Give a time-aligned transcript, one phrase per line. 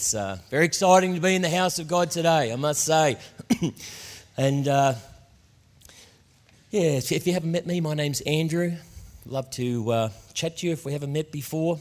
[0.00, 3.18] It's uh, very exciting to be in the house of God today, I must say.
[4.36, 4.94] and uh,
[6.70, 8.76] yeah, if you haven't met me, my name's Andrew.
[9.26, 11.80] Love to uh, chat to you if we haven't met before.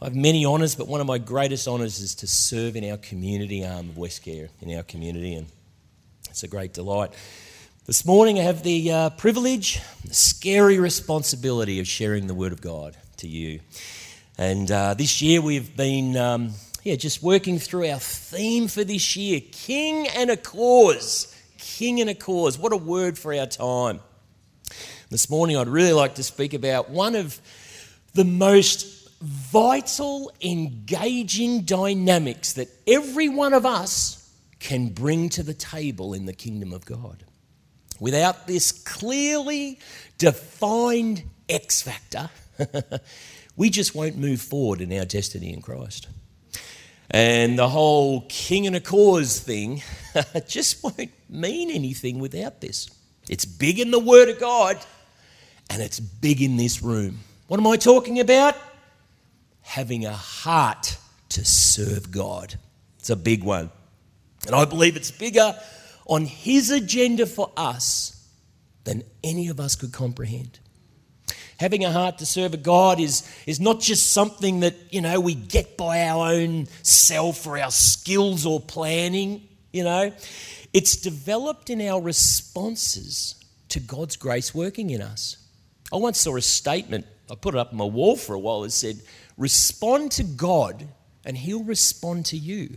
[0.00, 2.98] I have many honours, but one of my greatest honours is to serve in our
[2.98, 5.48] community arm of Westcare, in our community, and
[6.30, 7.10] it's a great delight.
[7.84, 12.60] This morning, I have the uh, privilege, the scary responsibility of sharing the Word of
[12.60, 13.58] God to you.
[14.38, 16.16] And uh, this year, we've been.
[16.16, 21.28] Um, yeah, just working through our theme for this year King and a Cause.
[21.58, 22.58] King and a Cause.
[22.58, 24.00] What a word for our time.
[25.10, 27.40] This morning, I'd really like to speak about one of
[28.14, 34.18] the most vital, engaging dynamics that every one of us
[34.58, 37.24] can bring to the table in the kingdom of God.
[38.00, 39.78] Without this clearly
[40.18, 42.30] defined X factor,
[43.56, 46.08] we just won't move forward in our destiny in Christ.
[47.12, 49.82] And the whole king and a cause thing
[50.48, 52.88] just won't mean anything without this.
[53.28, 54.78] It's big in the Word of God,
[55.68, 57.18] and it's big in this room.
[57.48, 58.56] What am I talking about?
[59.60, 60.96] Having a heart
[61.30, 62.58] to serve God.
[62.98, 63.70] It's a big one.
[64.46, 65.54] And I believe it's bigger
[66.06, 68.26] on His agenda for us
[68.84, 70.58] than any of us could comprehend.
[71.62, 75.20] Having a heart to serve a God is, is not just something that, you know,
[75.20, 80.12] we get by our own self or our skills or planning, you know.
[80.72, 83.36] It's developed in our responses
[83.68, 85.36] to God's grace working in us.
[85.92, 88.64] I once saw a statement, I put it up on my wall for a while,
[88.64, 89.00] it said,
[89.38, 90.88] Respond to God
[91.24, 92.76] and He'll respond to you.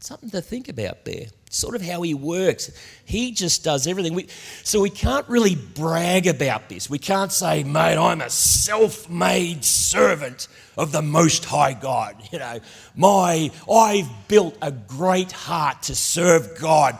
[0.00, 2.70] Something to think about there sort of how he works.
[3.04, 4.14] He just does everything.
[4.14, 4.28] We,
[4.64, 6.90] so we can't really brag about this.
[6.90, 12.16] We can't say, mate, I'm a self made servant of the Most High God.
[12.32, 12.60] You know,
[12.94, 16.98] my, I've built a great heart to serve God.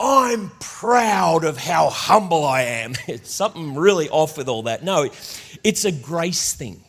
[0.00, 2.94] I'm proud of how humble I am.
[3.08, 4.82] It's something really off with all that.
[4.82, 5.10] No,
[5.62, 6.82] it's a grace thing.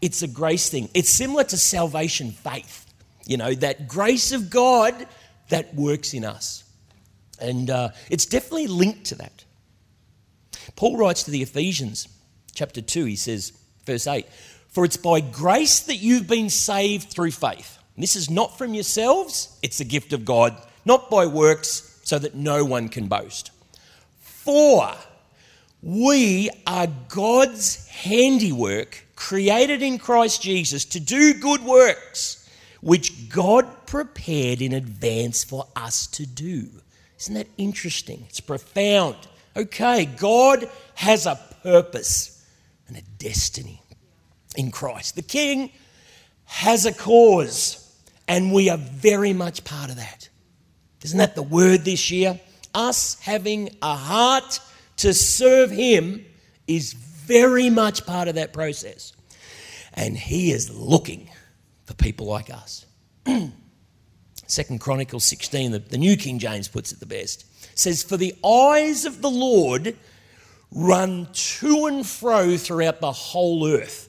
[0.00, 0.88] It's a grace thing.
[0.94, 2.86] It's similar to salvation faith.
[3.26, 5.06] You know, that grace of God
[5.48, 6.64] that works in us.
[7.40, 9.44] And uh, it's definitely linked to that.
[10.74, 12.08] Paul writes to the Ephesians,
[12.54, 13.52] chapter 2, he says,
[13.84, 14.26] verse 8,
[14.68, 17.78] For it's by grace that you've been saved through faith.
[17.94, 22.18] And this is not from yourselves, it's a gift of God, not by works, so
[22.18, 23.50] that no one can boast.
[24.20, 24.94] For
[25.82, 32.35] we are God's handiwork, created in Christ Jesus to do good works,
[32.86, 36.68] which God prepared in advance for us to do.
[37.18, 38.26] Isn't that interesting?
[38.28, 39.16] It's profound.
[39.56, 42.46] Okay, God has a purpose
[42.86, 43.82] and a destiny
[44.56, 45.16] in Christ.
[45.16, 45.72] The King
[46.44, 47.92] has a cause,
[48.28, 50.28] and we are very much part of that.
[51.02, 52.38] Isn't that the word this year?
[52.72, 54.60] Us having a heart
[54.98, 56.24] to serve Him
[56.68, 59.12] is very much part of that process.
[59.92, 61.30] And He is looking
[61.86, 62.84] for people like us.
[64.46, 67.46] Second Chronicles 16, the, the New King James puts it the best.
[67.76, 69.96] says, For the eyes of the Lord
[70.70, 74.08] run to and fro throughout the whole earth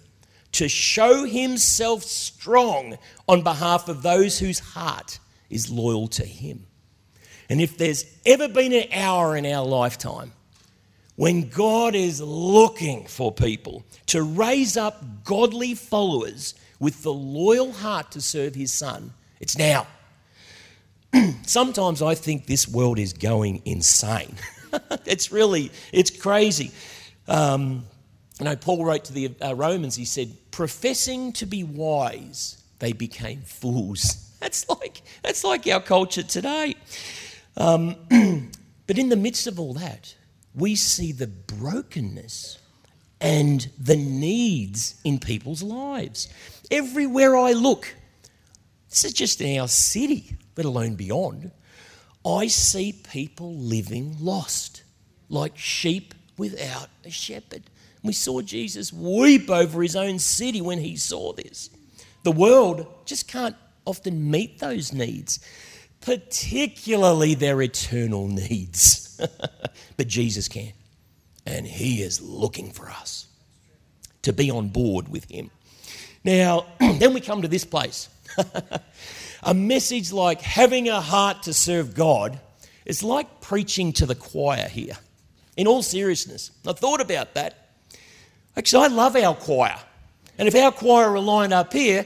[0.53, 6.65] to show himself strong on behalf of those whose heart is loyal to him.
[7.49, 10.33] And if there's ever been an hour in our lifetime
[11.17, 18.11] when God is looking for people to raise up godly followers with the loyal heart
[18.11, 19.87] to serve his son, it's now.
[21.43, 24.35] sometimes I think this world is going insane.
[25.05, 26.71] it's really, it's crazy.
[27.27, 27.85] Um,
[28.39, 32.93] you know, Paul wrote to the uh, Romans, he said, professing to be wise, they
[32.93, 34.23] became fools.
[34.39, 36.75] That's like, that's like our culture today.
[37.57, 37.95] Um,
[38.85, 40.13] but in the midst of all that,
[40.57, 42.59] we see the brokenness
[43.21, 46.27] and the needs in people's lives.
[46.69, 47.95] Everywhere I look,
[48.89, 51.51] this is just in our city let alone beyond,
[52.25, 54.83] I see people living lost,
[55.29, 57.63] like sheep without a shepherd.
[58.03, 61.69] We saw Jesus weep over his own city when he saw this.
[62.23, 63.55] The world just can't
[63.85, 65.39] often meet those needs,
[66.07, 69.19] particularly their eternal needs.
[69.97, 70.71] but Jesus can.
[71.45, 73.27] And he is looking for us
[74.21, 75.51] to be on board with him.
[76.23, 78.07] Now, then we come to this place.
[79.43, 82.39] A message like having a heart to serve God
[82.85, 84.97] is like preaching to the choir here.
[85.57, 87.69] In all seriousness, I thought about that.
[88.55, 89.77] Actually, I love our choir.
[90.37, 92.05] And if our choir were lined up here,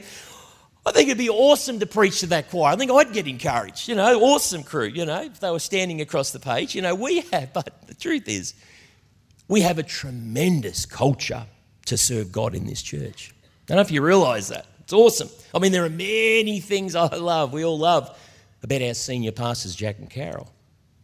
[0.84, 2.72] I think it'd be awesome to preach to that choir.
[2.72, 3.88] I think I'd get encouraged.
[3.88, 6.74] You know, awesome crew, you know, if they were standing across the page.
[6.74, 8.54] You know, we have, but the truth is,
[9.46, 11.46] we have a tremendous culture
[11.86, 13.32] to serve God in this church.
[13.32, 14.66] I don't know if you realise that.
[14.80, 15.28] It's awesome.
[15.54, 18.18] I mean, there are many things I love, we all love,
[18.62, 20.50] about our senior pastors, Jack and Carol.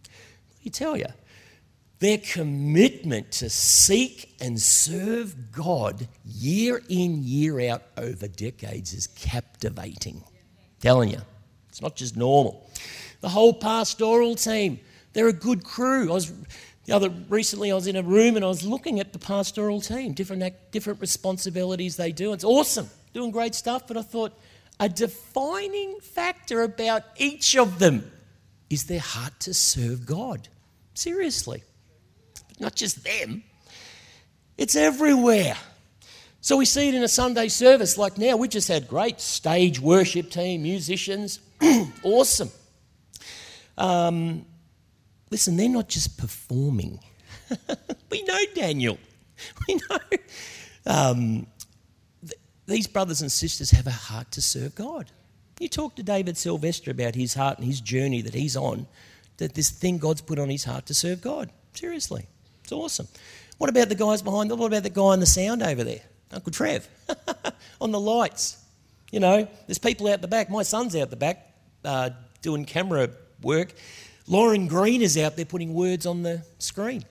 [0.04, 1.06] Let me tell you,
[1.98, 10.22] their commitment to seek and serve God year in, year out over decades is captivating.
[10.80, 11.20] Telling you,
[11.68, 12.70] it's not just normal.
[13.20, 14.78] The whole pastoral team,
[15.12, 16.10] they're a good crew.
[16.10, 16.32] I was
[16.84, 19.80] the other recently I was in a room and I was looking at the pastoral
[19.80, 22.32] team, different different responsibilities they do.
[22.32, 24.38] It's awesome, doing great stuff, but I thought
[24.78, 28.08] a defining factor about each of them
[28.70, 30.46] is their heart to serve God.
[30.94, 31.64] Seriously
[32.60, 33.42] not just them,
[34.56, 35.56] it's everywhere.
[36.40, 38.36] So we see it in a Sunday service like now.
[38.36, 41.40] We just had great stage worship team, musicians.
[42.02, 42.50] awesome.
[43.76, 44.46] Um,
[45.30, 47.00] listen, they're not just performing.
[48.10, 48.98] we know Daniel.
[49.68, 49.98] We know
[50.84, 51.46] um,
[52.22, 55.12] th- these brothers and sisters have a heart to serve God.
[55.60, 58.88] You talk to David Sylvester about his heart and his journey that he's on,
[59.36, 61.50] that this thing God's put on his heart to serve God.
[61.72, 62.26] Seriously.
[62.68, 63.08] It's awesome.
[63.56, 64.50] What about the guys behind?
[64.50, 66.02] What about the guy on the sound over there?
[66.30, 66.86] Uncle Trev.
[67.80, 68.62] on the lights.
[69.10, 70.50] You know, there's people out the back.
[70.50, 71.50] My son's out the back
[71.82, 72.10] uh,
[72.42, 73.08] doing camera
[73.40, 73.72] work.
[74.26, 77.06] Lauren Green is out there putting words on the screen.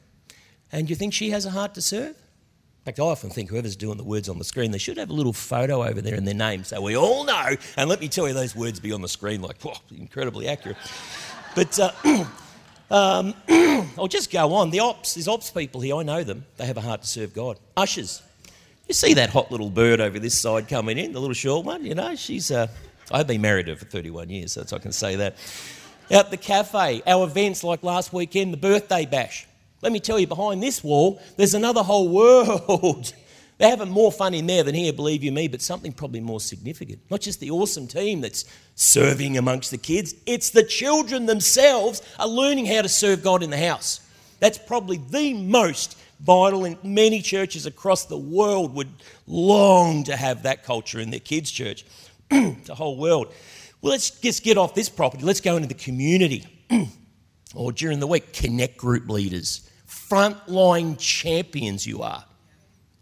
[0.71, 2.09] And you think she has a heart to serve?
[2.09, 5.09] In fact, I often think whoever's doing the words on the screen, they should have
[5.09, 7.55] a little photo over there in their name so we all know.
[7.77, 10.77] And let me tell you, those words be on the screen like, whoa, incredibly accurate.
[11.55, 11.91] But uh,
[12.89, 13.33] Um,
[13.97, 14.69] I'll just go on.
[14.69, 15.95] The ops, there's ops people here.
[15.95, 16.45] I know them.
[16.57, 17.59] They have a heart to serve God.
[17.75, 18.21] Ushers.
[18.87, 21.83] You see that hot little bird over this side coming in, the little short one?
[21.85, 22.51] You know, she's.
[22.51, 22.67] Uh,
[23.11, 25.35] I've been married to her for 31 years, so I can say that.
[26.09, 29.45] Out the cafe, our events like last weekend, the birthday bash.
[29.81, 33.13] Let me tell you, behind this wall, there's another whole world
[33.57, 36.39] they're having more fun in there than here, believe you me, but something probably more
[36.39, 36.99] significant.
[37.09, 38.45] Not just the awesome team that's
[38.75, 43.49] serving amongst the kids, it's the children themselves are learning how to serve God in
[43.49, 44.01] the house.
[44.39, 48.89] That's probably the most vital, and many churches across the world would
[49.25, 51.83] long to have that culture in their kids' church.
[52.29, 53.33] the whole world.
[53.81, 55.23] Well, let's just get off this property.
[55.23, 56.45] Let's go into the community.
[57.55, 62.25] or during the week, connect group leaders, frontline champions you are.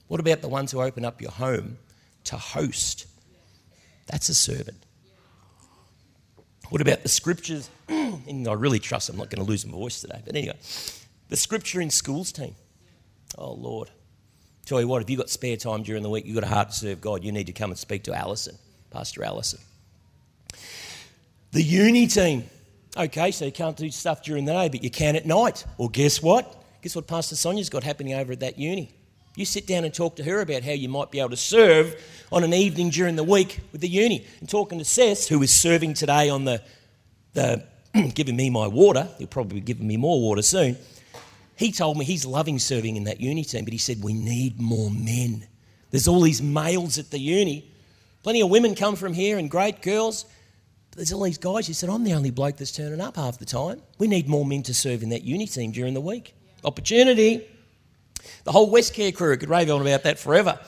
[0.07, 1.77] What about the ones who open up your home
[2.25, 3.07] to host?
[4.07, 4.85] That's a servant.
[6.69, 7.69] What about the scriptures?
[7.87, 10.21] and I really trust I'm not going to lose my voice today.
[10.25, 10.57] But anyway,
[11.29, 12.55] the scripture in schools team.
[13.37, 13.89] Oh, Lord.
[14.65, 16.69] Tell you what, if you've got spare time during the week, you've got a heart
[16.69, 18.57] to serve God, you need to come and speak to Alison,
[18.89, 19.59] Pastor Alison.
[21.51, 22.45] The uni team.
[22.97, 25.65] Okay, so you can't do stuff during the day, but you can at night.
[25.77, 26.63] Well, guess what?
[26.81, 28.95] Guess what Pastor Sonia's got happening over at that uni?
[29.35, 32.01] You sit down and talk to her about how you might be able to serve
[32.31, 34.25] on an evening during the week with the uni.
[34.39, 36.61] And talking to Seth, who is serving today on the,
[37.33, 37.65] the
[38.13, 40.77] giving me my water, he'll probably be giving me more water soon.
[41.57, 44.59] He told me he's loving serving in that uni team, but he said, We need
[44.59, 45.47] more men.
[45.91, 47.71] There's all these males at the uni.
[48.23, 50.25] Plenty of women come from here and great girls.
[50.91, 51.67] But there's all these guys.
[51.67, 53.81] He said, I'm the only bloke that's turning up half the time.
[53.97, 56.33] We need more men to serve in that uni team during the week.
[56.63, 57.47] Opportunity.
[58.43, 60.59] The whole Westcare crew could rave on about that forever.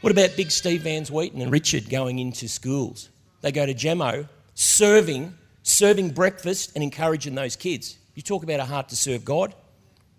[0.00, 3.08] What about Big Steve Van Wheaton and Richard going into schools?
[3.40, 7.96] They go to Gemo, serving, serving breakfast and encouraging those kids.
[8.14, 9.54] You talk about a heart to serve God.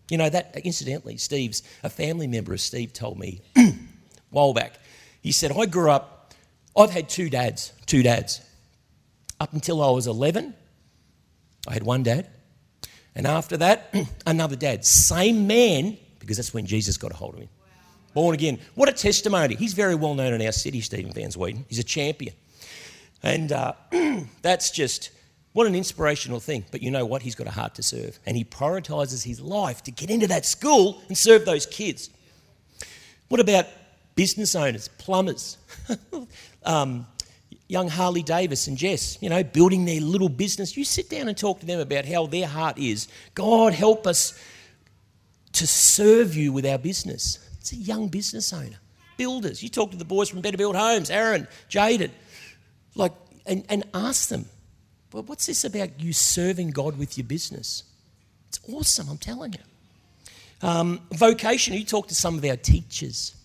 [0.09, 3.73] You know, that incidentally, Steve's a family member of Steve told me a
[4.29, 4.73] while back.
[5.21, 6.33] He said, I grew up,
[6.77, 8.41] I've had two dads, two dads.
[9.39, 10.53] Up until I was 11,
[11.67, 12.29] I had one dad.
[13.15, 13.93] And after that,
[14.25, 14.85] another dad.
[14.85, 17.49] Same man, because that's when Jesus got a hold of him.
[18.13, 18.59] Born again.
[18.75, 19.55] What a testimony.
[19.55, 21.65] He's very well known in our city, Stephen Van Wheaton.
[21.67, 22.33] He's a champion.
[23.21, 23.73] And uh,
[24.41, 25.11] that's just
[25.51, 26.63] what an inspirational thing.
[26.71, 27.21] But you know what?
[27.21, 28.19] He's got a heart to serve.
[28.25, 32.09] And he prioritizes his life to get into that school and serve those kids.
[33.27, 33.65] What about
[34.15, 35.57] business owners, plumbers,
[36.63, 37.05] um,
[37.67, 40.77] young Harley Davis and Jess, you know, building their little business?
[40.77, 43.09] You sit down and talk to them about how their heart is.
[43.33, 44.39] God, help us
[45.55, 47.39] to serve you with our business.
[47.59, 48.77] It's a young business owner.
[49.17, 49.63] Builders.
[49.63, 52.11] You talk to the boys from Better Build Homes, Aaron, Jaden,
[52.95, 53.13] like,
[53.45, 54.45] and, and ask them,
[55.13, 57.83] well, what's this about you serving God with your business?
[58.49, 59.59] It's awesome, I'm telling you.
[60.67, 63.35] Um, vocation, you talk to some of our teachers.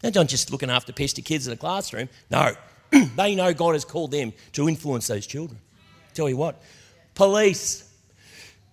[0.00, 2.08] They're not just looking after pesty kids in a classroom.
[2.30, 2.54] No,
[3.16, 5.60] they know God has called them to influence those children.
[6.14, 6.62] Tell you what,
[7.14, 7.85] police,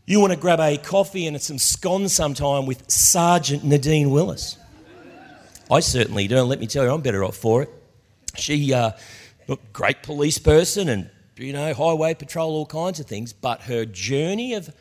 [0.06, 4.58] you want to grab a coffee and some scones sometime with Sergeant Nadine Willis.
[5.72, 7.70] I certainly do, and let me tell you, I'm better off for it.
[8.36, 8.92] She, uh,
[9.48, 13.86] look, great police person and, you know, highway patrol, all kinds of things, but her
[13.86, 14.76] journey of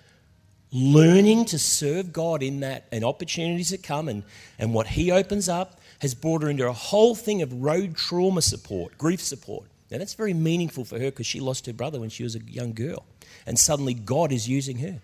[0.73, 4.25] learning to serve God in that and opportunities that come and,
[4.59, 8.43] and what He opens up has brought her into a whole thing of road trauma
[8.43, 9.67] support, grief support.
[9.89, 12.41] Now, that's very meaningful for her because she lost her brother when she was a
[12.41, 13.05] young girl.
[13.47, 15.01] And suddenly God is using her.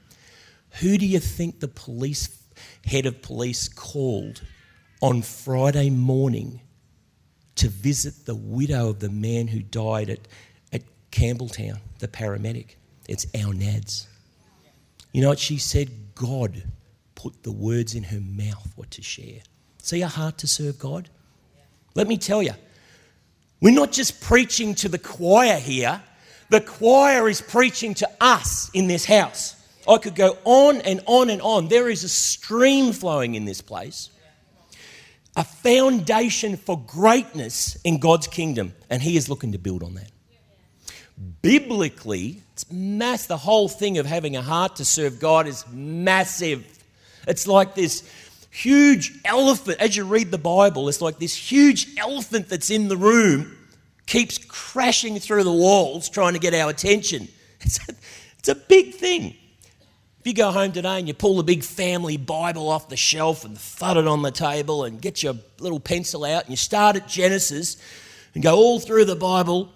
[0.81, 2.37] Who do you think the police
[2.85, 4.43] head of police called
[5.01, 6.61] on Friday morning
[7.57, 10.21] to visit the widow of the man who died at,
[10.73, 12.77] at Campbelltown, the paramedic?
[13.09, 14.07] It's our Nads.
[15.13, 15.91] You know what she said?
[16.15, 16.63] God
[17.15, 19.41] put the words in her mouth what to share.
[19.83, 21.09] See a heart to serve God?
[21.95, 22.53] Let me tell you,
[23.61, 26.01] we're not just preaching to the choir here,
[26.51, 29.57] the choir is preaching to us in this house.
[29.89, 31.69] I could go on and on and on.
[31.69, 34.11] There is a stream flowing in this place,
[35.35, 40.11] a foundation for greatness in God's kingdom, and He is looking to build on that.
[41.41, 43.27] Biblically, it's mass.
[43.27, 46.65] The whole thing of having a heart to serve God is massive.
[47.27, 48.09] It's like this
[48.51, 49.81] huge elephant.
[49.81, 53.57] As you read the Bible, it's like this huge elephant that's in the room
[54.07, 57.29] keeps crashing through the walls trying to get our attention.
[57.61, 57.93] It's a,
[58.39, 59.35] it's a big thing.
[60.21, 63.45] If you go home today and you pull the big family Bible off the shelf
[63.45, 66.97] and thud it on the table and get your little pencil out and you start
[66.97, 67.77] at Genesis
[68.35, 69.73] and go all through the Bible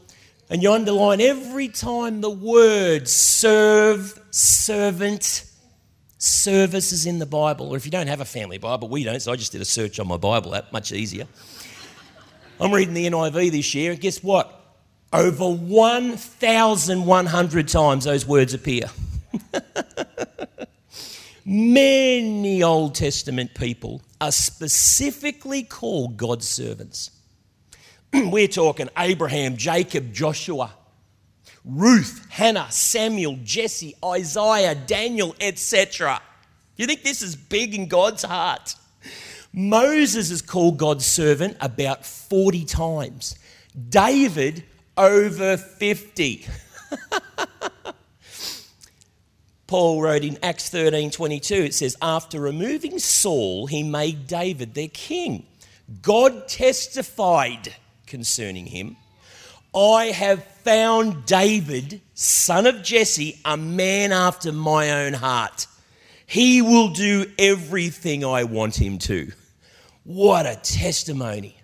[0.51, 5.45] and you underline every time the word serve, servant,
[6.19, 9.23] service is in the Bible, or if you don't have a family Bible, we don't,
[9.23, 11.27] so I just did a search on my Bible app, much easier.
[12.61, 14.61] I'm reading the NIV this year, and guess what?
[15.13, 18.87] Over 1,100 times those words appear.
[21.55, 27.11] Many Old Testament people are specifically called God's servants.
[28.15, 30.73] We're talking Abraham, Jacob, Joshua,
[31.63, 36.23] Ruth, Hannah, Samuel, Jesse, Isaiah, Daniel, etc.
[36.77, 38.75] You think this is big in God's heart?
[39.53, 43.39] Moses is called God's servant about 40 times.
[43.91, 44.65] David,
[44.97, 46.47] over 50.
[49.73, 54.89] Paul wrote in Acts 13 22, it says, After removing Saul, he made David their
[54.89, 55.47] king.
[56.03, 57.75] God testified
[58.07, 58.99] concerning him
[59.75, 65.67] I have found David, son of Jesse, a man after my own heart.
[66.27, 69.33] He will do everything I want him to.
[70.05, 71.57] What a testimony.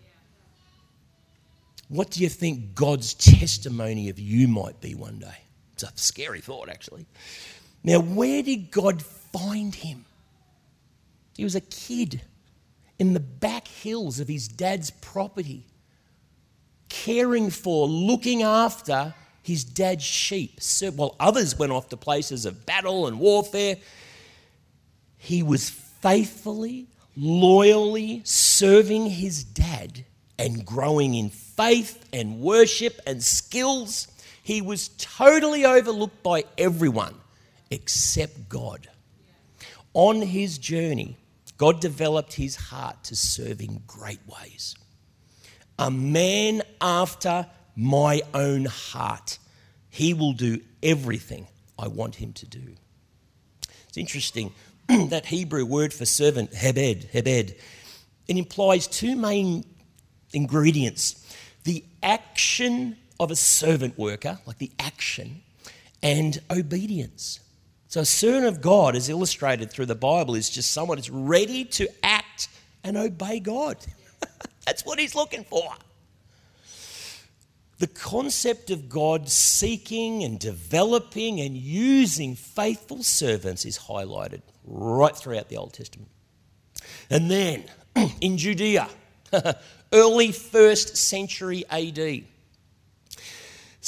[1.91, 5.43] What do you think God's testimony of you might be one day?
[5.75, 7.05] It's a scary thought, actually.
[7.83, 10.05] Now, where did God find him?
[11.37, 12.23] He was a kid
[12.99, 15.65] in the back hills of his dad's property
[16.89, 20.61] caring for, looking after his dad's sheep.
[20.61, 23.77] So, while others went off to places of battle and warfare,
[25.17, 30.05] he was faithfully, loyally serving his dad
[30.39, 34.09] and growing in faith and worship and skills.
[34.43, 37.15] He was totally overlooked by everyone
[37.71, 38.89] except God.
[39.95, 41.17] On his journey,
[41.57, 44.75] God developed his heart to serve in great ways
[45.79, 47.47] a man after
[47.77, 49.39] my own heart.
[49.91, 51.47] He will do everything
[51.79, 52.75] I want him to do.
[53.89, 54.53] It's interesting
[54.89, 57.55] that Hebrew word for servant, hebed, hebed,
[58.27, 59.65] it implies two main
[60.33, 61.25] ingredients
[61.65, 65.43] the action of a servant worker, like the action,
[66.03, 67.41] and obedience.
[67.89, 71.65] So, a servant of God, as illustrated through the Bible, is just someone who's ready
[71.65, 72.49] to act
[72.85, 73.79] and obey God.
[74.67, 75.73] That's what he's looking for.
[77.79, 85.49] The concept of God seeking and developing and using faithful servants is highlighted right throughout
[85.49, 86.11] the Old Testament.
[87.09, 87.65] And then
[88.21, 88.89] in Judea,
[89.95, 92.25] early first century AD,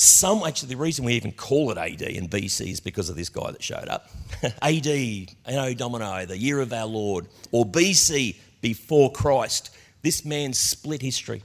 [0.00, 3.28] some actually the reason we even call it AD and BC is because of this
[3.28, 4.09] guy that showed up.
[4.62, 9.71] AD, Anno Domini, the year of our Lord, or BC, before Christ.
[10.02, 11.42] This man split history.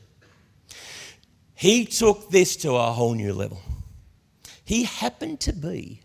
[1.53, 3.62] He took this to a whole new level.
[4.63, 6.01] He happened to be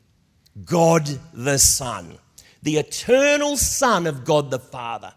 [0.65, 2.19] God the Son,
[2.63, 5.13] the eternal Son of God the Father,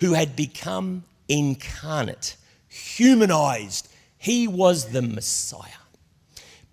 [0.00, 2.36] who had become incarnate,
[2.68, 5.72] humanized, He was the Messiah.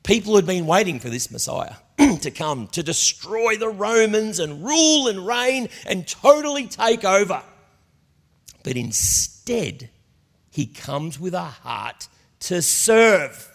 [0.05, 1.73] People had been waiting for this Messiah
[2.21, 7.41] to come to destroy the Romans and rule and reign and totally take over.
[8.61, 9.89] But instead,
[10.51, 12.07] he comes with a heart
[12.41, 13.51] to serve.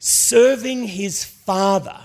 [0.00, 2.00] Serving his Father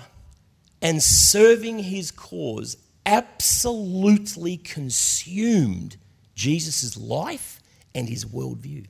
[0.80, 5.98] and serving his cause absolutely consumed
[6.36, 7.60] Jesus' life
[7.96, 8.86] and his worldview.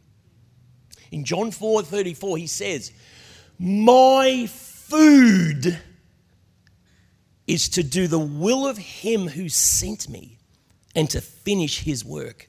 [1.10, 2.92] In John 4 34, he says,
[3.60, 5.78] My food
[7.46, 10.38] is to do the will of him who sent me
[10.96, 12.48] and to finish his work.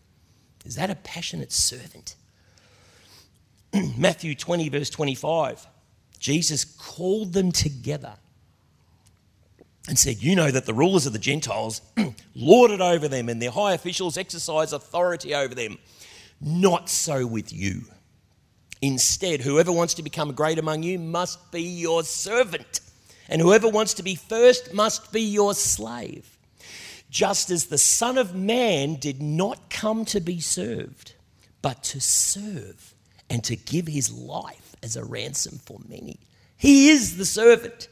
[0.64, 2.14] Is that a passionate servant?
[3.99, 5.67] Matthew 20, verse 25,
[6.19, 8.14] Jesus called them together
[9.88, 11.81] and said, You know that the rulers of the Gentiles
[12.35, 15.79] lord it over them, and their high officials exercise authority over them.
[16.40, 17.83] Not so with you.
[18.83, 22.81] Instead, whoever wants to become great among you must be your servant,
[23.29, 26.39] and whoever wants to be first must be your slave.
[27.11, 31.15] Just as the Son of Man did not come to be served,
[31.61, 32.95] but to serve
[33.29, 36.19] and to give his life as a ransom for many.
[36.57, 37.89] He is the servant.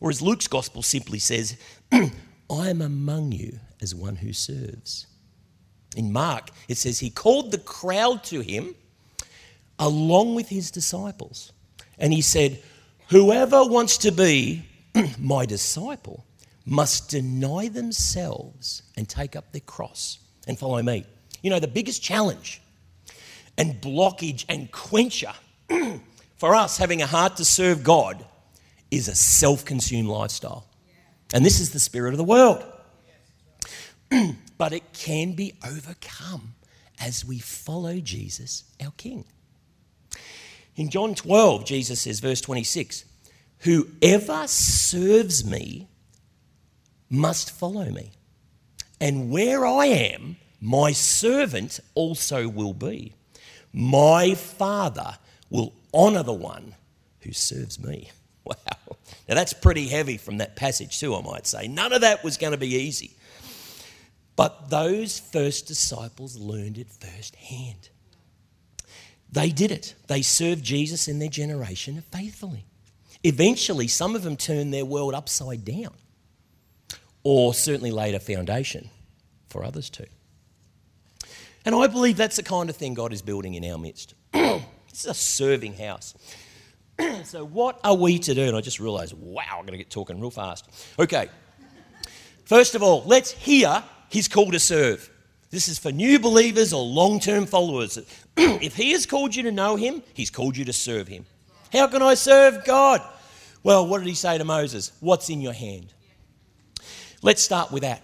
[0.00, 1.56] Or as Luke's gospel simply says,
[1.92, 2.10] I
[2.50, 5.06] am among you as one who serves.
[5.96, 8.74] In Mark, it says he called the crowd to him
[9.78, 11.52] along with his disciples.
[11.98, 12.62] And he said,
[13.08, 14.64] Whoever wants to be
[15.18, 16.24] my disciple
[16.66, 21.04] must deny themselves and take up their cross and follow me.
[21.42, 22.62] You know, the biggest challenge
[23.58, 25.32] and blockage and quencher
[26.36, 28.24] for us having a heart to serve God
[28.90, 30.66] is a self consumed lifestyle.
[31.32, 32.64] And this is the spirit of the world.
[34.58, 36.54] but it can be overcome
[37.00, 39.24] as we follow Jesus, our King.
[40.76, 43.04] In John 12, Jesus says, verse 26,
[43.60, 45.88] Whoever serves me
[47.08, 48.12] must follow me.
[49.00, 53.14] And where I am, my servant also will be.
[53.72, 55.18] My Father
[55.50, 56.74] will honour the one
[57.20, 58.10] who serves me.
[58.46, 58.96] Wow.
[59.26, 61.66] Now that's pretty heavy from that passage, too, I might say.
[61.66, 63.16] None of that was going to be easy.
[64.36, 67.88] But those first disciples learned it firsthand.
[69.34, 69.96] They did it.
[70.06, 72.64] They served Jesus in their generation faithfully.
[73.24, 75.92] Eventually, some of them turned their world upside down,
[77.24, 78.90] or certainly laid a foundation
[79.48, 80.06] for others too.
[81.64, 84.14] And I believe that's the kind of thing God is building in our midst.
[84.32, 86.14] this is a serving house.
[87.24, 88.42] so, what are we to do?
[88.42, 90.68] And I just realised, wow, I'm going to get talking real fast.
[90.96, 91.28] Okay.
[92.44, 95.10] First of all, let's hear his call to serve.
[95.50, 97.98] This is for new believers or long term followers.
[98.36, 101.26] If he has called you to know him, he's called you to serve him.
[101.72, 103.02] How can I serve God?
[103.62, 104.92] Well, what did he say to Moses?
[105.00, 105.92] What's in your hand?
[107.22, 108.02] Let's start with that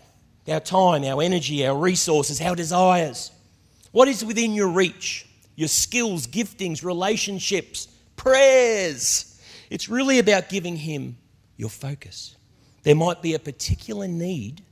[0.48, 3.30] our time, our energy, our resources, our desires.
[3.92, 5.26] What is within your reach?
[5.54, 9.40] Your skills, giftings, relationships, prayers.
[9.68, 11.18] It's really about giving Him
[11.56, 12.36] your focus.
[12.82, 14.62] There might be a particular need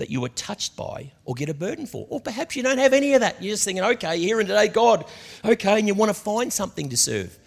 [0.00, 2.06] that you are touched by or get a burden for.
[2.08, 3.42] Or perhaps you don't have any of that.
[3.42, 5.04] You're just thinking, okay, here and today, God,
[5.44, 7.38] okay, and you want to find something to serve.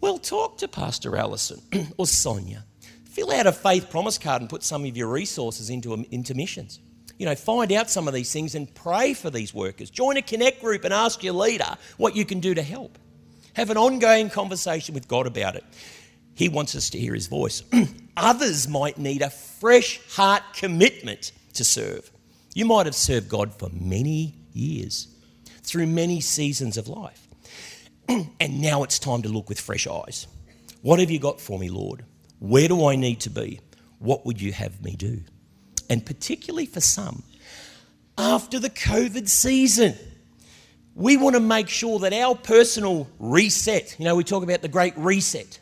[0.00, 1.62] Well, talk to Pastor Allison
[1.96, 2.64] or Sonia.
[3.04, 6.34] Fill out a faith promise card and put some of your resources into, um, into
[6.34, 6.80] missions.
[7.16, 9.88] You know, find out some of these things and pray for these workers.
[9.88, 12.98] Join a connect group and ask your leader what you can do to help.
[13.54, 15.64] Have an ongoing conversation with God about it.
[16.34, 17.62] He wants us to hear his voice.
[18.16, 22.10] Others might need a fresh heart commitment to serve.
[22.54, 25.08] You might have served God for many years,
[25.62, 27.26] through many seasons of life.
[28.08, 30.26] and now it's time to look with fresh eyes.
[30.82, 32.04] What have you got for me, Lord?
[32.38, 33.60] Where do I need to be?
[33.98, 35.20] What would you have me do?
[35.88, 37.22] And particularly for some,
[38.18, 39.94] after the COVID season,
[40.94, 44.68] we want to make sure that our personal reset, you know, we talk about the
[44.68, 45.58] great reset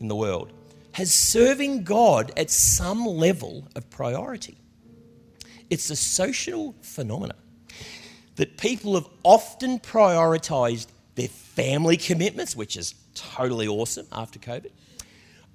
[0.00, 0.52] in the world,
[0.92, 4.58] has serving God at some level of priority.
[5.70, 7.36] It's a social phenomenon
[8.36, 14.70] that people have often prioritized their family commitments, which is totally awesome after COVID.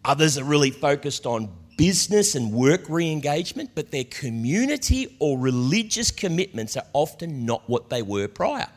[0.05, 6.11] Others are really focused on business and work re engagement, but their community or religious
[6.11, 8.67] commitments are often not what they were prior.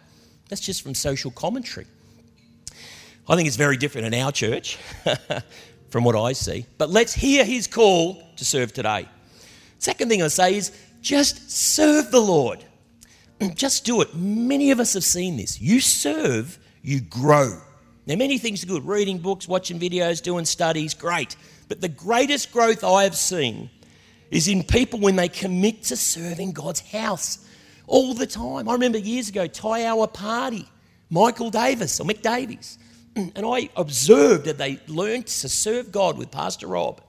[0.49, 1.87] That's just from social commentary.
[3.29, 4.79] I think it's very different in our church
[5.91, 6.67] from what I see.
[6.79, 9.09] But let's hear his call to serve today.
[9.79, 10.71] Second thing I say is
[11.07, 12.65] just serve the Lord.
[13.55, 14.13] Just do it.
[14.17, 15.61] Many of us have seen this.
[15.61, 17.61] You serve, you grow.
[18.07, 21.37] Now, many things are good reading books, watching videos, doing studies, great.
[21.69, 23.71] But the greatest growth I have seen
[24.33, 27.47] is in people when they commit to serving God's house
[27.87, 28.69] all the time.
[28.69, 30.69] I remember years ago, Thai Hour Party,
[31.09, 32.79] Michael Davis or Mick Davies.
[33.15, 37.01] And I observed that they learned to serve God with Pastor Rob.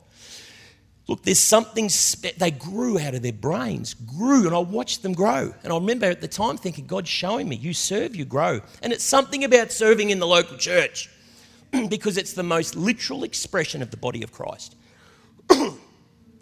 [1.07, 5.13] Look, there's something, spe- they grew out of their brains, grew, and I watched them
[5.13, 5.53] grow.
[5.63, 8.59] And I remember at the time thinking, God's showing me, you serve, you grow.
[8.81, 11.09] And it's something about serving in the local church
[11.89, 14.75] because it's the most literal expression of the body of Christ.
[15.49, 15.71] I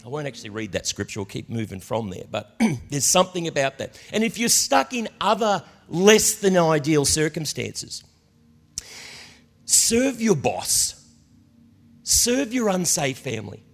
[0.05, 3.99] won't actually read that scripture, I'll keep moving from there, but there's something about that.
[4.11, 8.03] And if you're stuck in other less than ideal circumstances,
[9.65, 11.07] serve your boss,
[12.01, 13.64] serve your unsafe family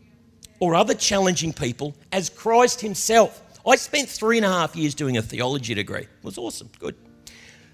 [0.61, 3.41] or other challenging people as Christ Himself.
[3.67, 6.03] I spent three and a half years doing a theology degree.
[6.03, 6.95] It was awesome, good.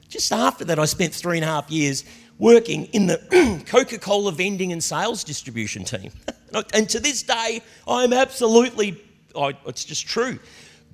[0.08, 2.06] Just after that, I spent three and a half years
[2.40, 6.12] working in the Coca Cola vending and sales distribution team.
[6.74, 9.04] and to this day, I'm absolutely,
[9.36, 10.40] it's just true.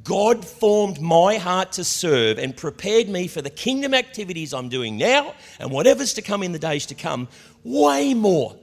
[0.03, 4.97] God formed my heart to serve and prepared me for the kingdom activities I'm doing
[4.97, 7.27] now and whatever's to come in the days to come,
[7.63, 8.57] way more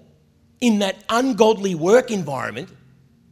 [0.61, 2.69] in that ungodly work environment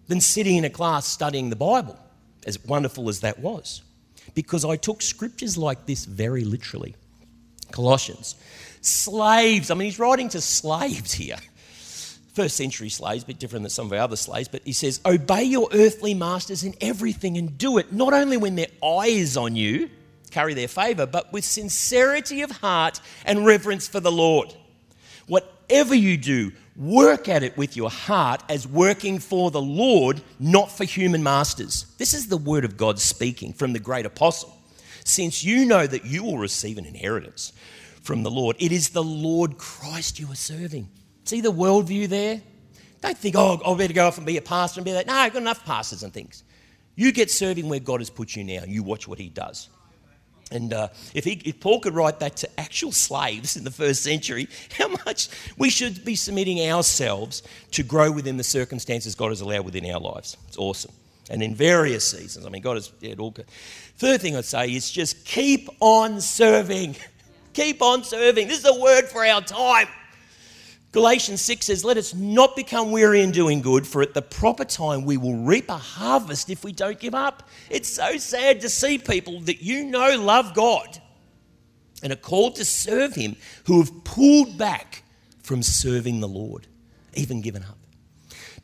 [0.08, 1.98] than sitting in a class studying the Bible,
[2.46, 3.82] as wonderful as that was.
[4.34, 6.94] Because I took scriptures like this very literally.
[7.70, 8.34] Colossians.
[8.80, 11.36] Slaves, I mean, he's writing to slaves here.
[12.32, 15.00] First century slaves, a bit different than some of our other slaves, but he says,
[15.04, 19.36] Obey your earthly masters in everything and do it not only when their eye is
[19.36, 19.90] on you,
[20.30, 24.54] carry their favor, but with sincerity of heart and reverence for the Lord.
[25.26, 30.70] Whatever you do, work at it with your heart as working for the Lord, not
[30.70, 31.86] for human masters.
[31.98, 34.56] This is the word of God speaking from the great apostle.
[35.04, 37.52] Since you know that you will receive an inheritance
[38.02, 40.88] from the Lord, it is the Lord Christ you are serving.
[41.24, 42.40] See the worldview there?
[43.00, 45.14] Don't think, oh, I better go off and be a pastor and be like, no,
[45.14, 46.44] I've got enough pastors and things.
[46.94, 48.62] You get serving where God has put you now.
[48.62, 49.68] And you watch what he does.
[50.50, 54.02] And uh, if, he, if Paul could write that to actual slaves in the first
[54.02, 59.40] century, how much we should be submitting ourselves to grow within the circumstances God has
[59.40, 60.36] allowed within our lives.
[60.48, 60.92] It's awesome.
[61.30, 62.46] And in various seasons.
[62.46, 62.90] I mean, God has.
[63.00, 63.34] Yeah, all,
[63.98, 66.96] third thing I'd say is just keep on serving.
[67.52, 68.48] keep on serving.
[68.48, 69.88] This is a word for our time.
[70.92, 74.64] Galatians 6 says, Let us not become weary in doing good, for at the proper
[74.64, 77.48] time we will reap a harvest if we don't give up.
[77.68, 80.98] It's so sad to see people that you know love God
[82.02, 85.02] and are called to serve Him who have pulled back
[85.42, 86.66] from serving the Lord,
[87.14, 87.78] even given up.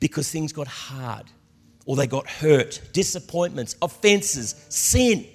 [0.00, 1.26] Because things got hard,
[1.84, 5.26] or they got hurt, disappointments, offenses, sin,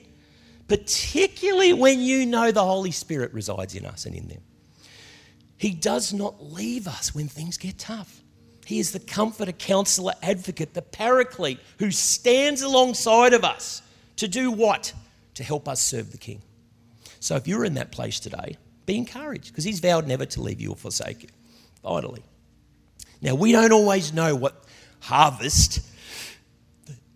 [0.67, 4.41] particularly when you know the Holy Spirit resides in us and in them.
[5.59, 8.21] He does not leave us when things get tough.
[8.65, 13.81] He is the comforter, counselor, advocate, the paraclete who stands alongside of us
[14.15, 14.93] to do what?
[15.35, 16.41] To help us serve the King.
[17.19, 20.61] So if you're in that place today, be encouraged because He's vowed never to leave
[20.61, 21.29] you or forsake you.
[21.83, 22.23] Finally.
[23.21, 24.63] Now, we don't always know what
[25.01, 25.81] harvest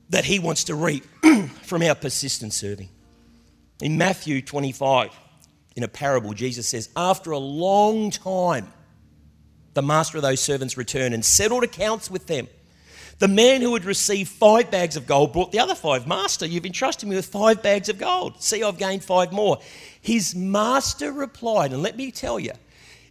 [0.10, 1.06] that He wants to reap
[1.64, 2.90] from our persistent serving.
[3.82, 5.12] In Matthew 25,
[5.76, 8.72] in a parable, Jesus says, After a long time,
[9.74, 12.48] the master of those servants returned and settled accounts with them.
[13.20, 16.08] The man who had received five bags of gold brought the other five.
[16.08, 18.42] Master, you've entrusted me with five bags of gold.
[18.42, 19.60] See, I've gained five more.
[20.02, 22.52] His master replied, and let me tell you,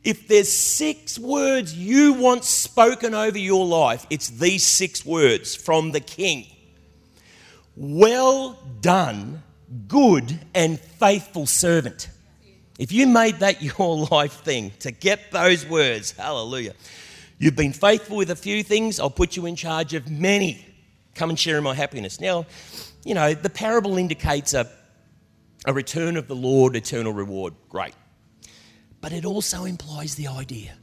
[0.04, 5.92] if there's six words you want spoken over your life, it's these six words from
[5.92, 6.46] the king
[7.76, 9.42] Well done,
[9.86, 12.08] good and faithful servant.
[12.78, 16.74] If you made that your life thing to get those words, hallelujah.
[17.38, 20.64] You've been faithful with a few things, I'll put you in charge of many.
[21.14, 22.20] Come and share in my happiness.
[22.20, 22.46] Now,
[23.04, 24.70] you know, the parable indicates a,
[25.66, 27.54] a return of the Lord, eternal reward.
[27.68, 27.94] Great.
[29.00, 30.74] But it also implies the idea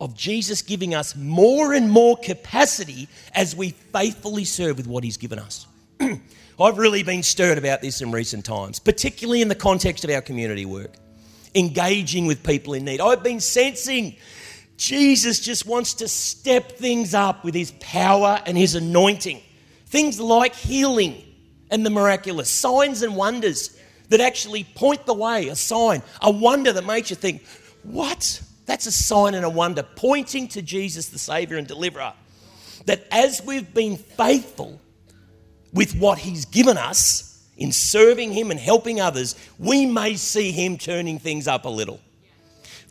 [0.00, 5.16] of Jesus giving us more and more capacity as we faithfully serve with what He's
[5.16, 5.66] given us.
[6.60, 10.22] I've really been stirred about this in recent times, particularly in the context of our
[10.22, 10.94] community work
[11.54, 13.00] engaging with people in need.
[13.00, 14.14] I've been sensing
[14.80, 19.42] Jesus just wants to step things up with his power and his anointing.
[19.84, 21.22] Things like healing
[21.70, 26.72] and the miraculous, signs and wonders that actually point the way, a sign, a wonder
[26.72, 27.44] that makes you think,
[27.82, 28.40] what?
[28.64, 32.14] That's a sign and a wonder pointing to Jesus, the Savior and Deliverer.
[32.86, 34.80] That as we've been faithful
[35.72, 40.78] with what He's given us, in serving Him and helping others, we may see Him
[40.78, 42.00] turning things up a little.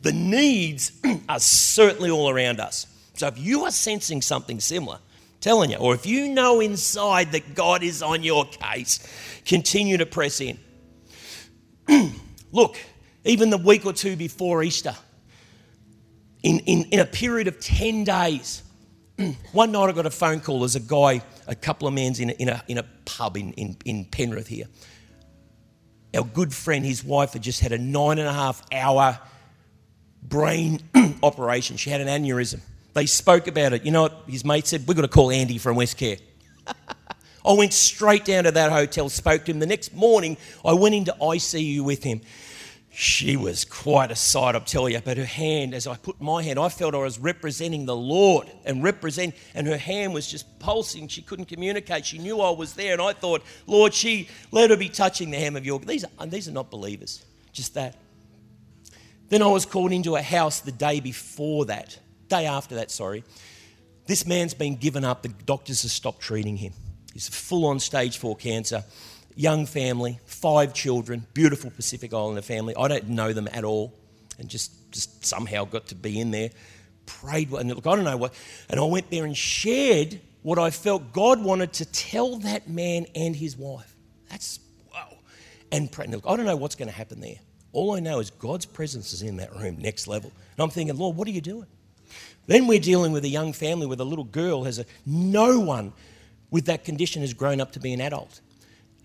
[0.02, 0.92] The needs
[1.28, 2.86] are certainly all around us.
[3.14, 4.98] So if you are sensing something similar,
[5.40, 9.06] telling you, or if you know inside that God is on your case,
[9.44, 10.58] continue to press in.
[12.52, 12.76] Look,
[13.24, 14.94] even the week or two before Easter,
[16.42, 18.62] in, in, in a period of 10 days,
[19.52, 20.60] one night I got a phone call.
[20.60, 23.52] There's a guy, a couple of men in a, in a, in a pub in,
[23.54, 24.66] in, in Penrith here.
[26.14, 29.18] Our good friend, his wife, had just had a nine and a half hour
[30.22, 30.80] brain
[31.22, 31.76] operation.
[31.76, 32.60] She had an aneurysm.
[32.94, 33.84] They spoke about it.
[33.84, 34.86] You know what his mate said?
[34.86, 36.20] We've got to call Andy from Westcare.
[37.44, 39.60] I went straight down to that hotel, spoke to him.
[39.60, 42.20] The next morning, I went into ICU with him.
[42.92, 45.00] She was quite a sight, I'll tell you.
[45.00, 48.50] But her hand, as I put my hand, I felt I was representing the Lord
[48.64, 51.06] and represent, and her hand was just pulsing.
[51.06, 52.04] She couldn't communicate.
[52.04, 55.38] She knew I was there, and I thought, Lord, she let her be touching the
[55.38, 55.78] hem of your.
[55.78, 57.24] These are these are not believers.
[57.52, 57.96] Just that.
[59.28, 62.90] Then I was called into a house the day before that, day after that.
[62.90, 63.22] Sorry,
[64.06, 65.22] this man's been given up.
[65.22, 66.72] The doctors have stopped treating him.
[67.12, 68.84] He's full on stage four cancer
[69.40, 72.74] young family, five children, beautiful Pacific Islander family.
[72.76, 73.94] I don't know them at all,
[74.38, 76.50] and just, just somehow got to be in there.
[77.06, 78.34] Prayed, and look, I don't know what.
[78.68, 83.06] And I went there and shared what I felt God wanted to tell that man
[83.14, 83.96] and his wife.
[84.28, 84.60] That's
[84.92, 85.08] wow.
[85.72, 86.06] And pray.
[86.06, 87.36] look, I don't know what's going to happen there.
[87.72, 90.32] All I know is God's presence is in that room, next level.
[90.56, 91.66] And I'm thinking, Lord, what are you doing?
[92.46, 95.92] Then we're dealing with a young family with a little girl has a no one
[96.50, 98.40] with that condition has grown up to be an adult.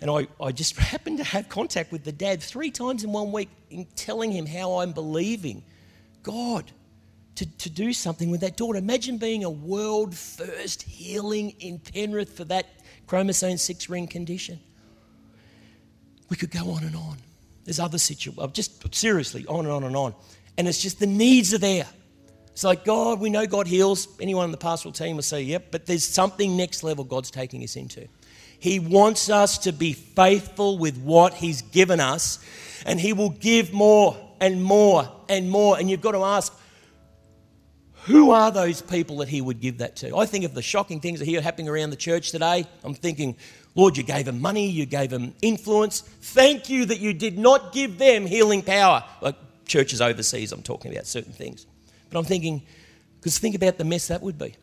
[0.01, 3.31] And I, I just happened to have contact with the dad three times in one
[3.31, 5.63] week in telling him how I'm believing
[6.23, 6.71] God
[7.35, 8.77] to, to do something with that daughter.
[8.77, 12.67] Imagine being a world first healing in Penrith for that
[13.07, 14.59] chromosome 6 ring condition.
[16.29, 17.17] We could go on and on.
[17.65, 20.15] There's other situations, uh, just seriously, on and on and on.
[20.57, 21.87] And it's just the needs are there.
[22.51, 24.07] It's like, God, we know God heals.
[24.21, 27.63] Anyone in the pastoral team will say, yep, but there's something next level God's taking
[27.63, 28.07] us into.
[28.65, 32.39] He wants us to be faithful with what He's given us,
[32.83, 35.77] and He will give more and more and more.
[35.77, 36.51] And you've got to ask,
[38.05, 40.17] who are those people that He would give that to?
[40.17, 42.65] I think of the shocking things that are happening around the church today.
[42.83, 43.35] I'm thinking,
[43.75, 46.01] Lord, you gave them money, you gave them influence.
[46.01, 49.03] Thank you that you did not give them healing power.
[49.21, 49.35] Like
[49.67, 51.67] churches overseas, I'm talking about certain things.
[52.09, 52.63] But I'm thinking,
[53.17, 54.55] because think about the mess that would be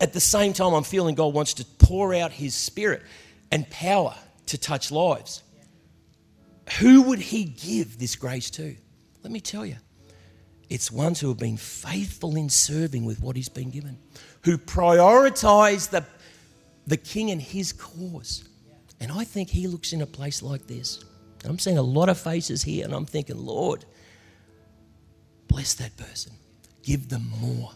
[0.00, 3.02] at the same time, I'm feeling God wants to pour out His Spirit
[3.50, 4.14] and power
[4.46, 5.42] to touch lives.
[6.80, 8.76] Who would He give this grace to?
[9.22, 9.76] Let me tell you,
[10.68, 13.98] it's ones who have been faithful in serving with what He's been given,
[14.42, 16.04] who prioritize the,
[16.86, 18.48] the King and His cause.
[19.00, 21.04] And I think He looks in a place like this.
[21.44, 23.84] I'm seeing a lot of faces here, and I'm thinking, Lord,
[25.48, 26.32] bless that person,
[26.82, 27.70] give them more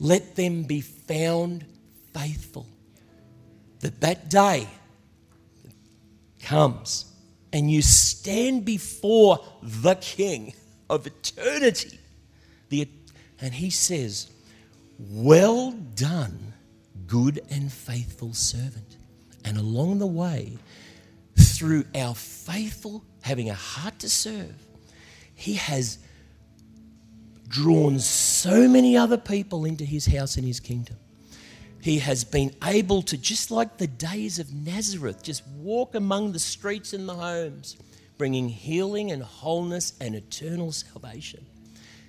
[0.00, 1.64] let them be found
[2.12, 2.66] faithful.
[3.80, 4.66] That that day
[6.42, 7.04] comes
[7.52, 10.54] and you stand before the King
[10.88, 11.98] of eternity.
[12.70, 12.88] The,
[13.40, 14.30] and he says,
[14.98, 16.54] Well done,
[17.06, 18.96] good and faithful servant.
[19.44, 20.58] And along the way,
[21.36, 24.54] through our faithful, having a heart to serve,
[25.34, 25.98] he has
[27.50, 30.96] drawn so many other people into his house and his kingdom.
[31.82, 36.38] He has been able to, just like the days of Nazareth, just walk among the
[36.38, 37.76] streets and the homes,
[38.18, 41.44] bringing healing and wholeness and eternal salvation.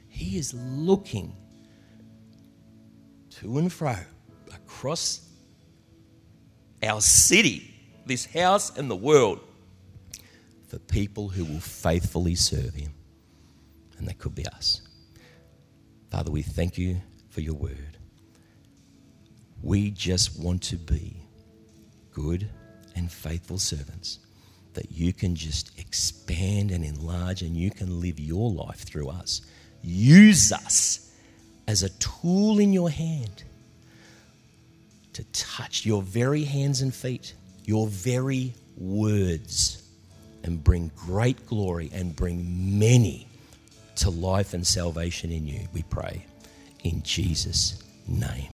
[0.10, 1.36] He is looking
[3.32, 3.96] to and fro
[4.54, 5.28] across
[6.84, 7.74] our city,
[8.06, 9.40] this house, and the world
[10.68, 12.94] for people who will faithfully serve him.
[13.98, 14.82] And that could be us.
[16.12, 17.98] Father, we thank you for your word.
[19.64, 21.16] We just want to be
[22.12, 22.50] good
[22.96, 24.20] and faithful servants
[24.74, 29.42] that you can just expand and enlarge and you can live your life through us.
[29.82, 31.14] Use us
[31.68, 33.44] as a tool in your hand
[35.14, 39.82] to touch your very hands and feet, your very words,
[40.44, 43.28] and bring great glory and bring many
[44.02, 46.26] to life and salvation in you, we pray.
[46.84, 48.50] In Jesus' name.